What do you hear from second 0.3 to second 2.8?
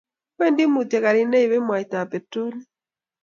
Wendi mutyo karit ne ibei mwaitab petrolit